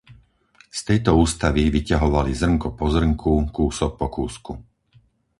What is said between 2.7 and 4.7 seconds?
po zrnku, kúsok po kúsku.